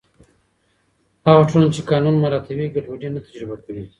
هغه 1.25 1.43
ټولنه 1.49 1.69
چې 1.75 1.81
قانون 1.91 2.15
مراعتوي، 2.23 2.65
ګډوډي 2.73 3.09
نه 3.15 3.19
تجربه 3.25 3.55
کوي. 3.63 3.83